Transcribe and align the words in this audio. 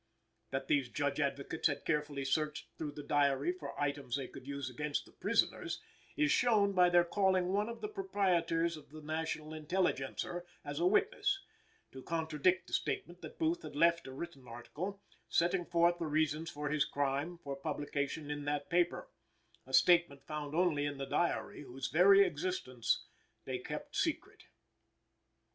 That 0.49 0.67
these 0.67 0.89
Judge 0.89 1.19
Advocates 1.19 1.67
had 1.67 1.85
carefully 1.85 2.25
searched 2.25 2.69
through 2.75 2.93
the 2.93 3.03
diary 3.03 3.51
for 3.51 3.79
items 3.79 4.15
they 4.15 4.27
could 4.27 4.47
use 4.47 4.67
against 4.67 5.05
the 5.05 5.11
prisoners, 5.11 5.79
is 6.17 6.31
shown 6.31 6.71
by 6.73 6.89
their 6.89 7.03
calling 7.03 7.49
one 7.49 7.69
of 7.69 7.81
the 7.81 7.87
proprietors 7.87 8.75
of 8.75 8.89
the 8.89 8.99
"National 9.03 9.53
Intelligencer," 9.53 10.43
as 10.65 10.79
a 10.79 10.87
witness, 10.87 11.43
to 11.91 12.01
contradict 12.01 12.65
the 12.65 12.73
statement 12.73 13.21
that 13.21 13.37
Booth 13.37 13.61
had 13.61 13.75
left 13.75 14.07
a 14.07 14.11
written 14.11 14.47
article, 14.47 14.99
setting 15.29 15.65
forth 15.67 15.99
the 15.99 16.07
reasons 16.07 16.49
for 16.49 16.69
his 16.69 16.83
crime, 16.83 17.37
for 17.37 17.55
publication 17.55 18.31
in 18.31 18.45
that 18.45 18.71
paper 18.71 19.07
a 19.67 19.71
statement 19.75 20.25
found 20.25 20.55
only 20.55 20.83
in 20.87 20.97
the 20.97 21.05
diary 21.05 21.61
whose 21.61 21.89
very 21.89 22.25
existence 22.25 23.03
they 23.45 23.59
kept 23.59 23.95
secret. 23.95 24.45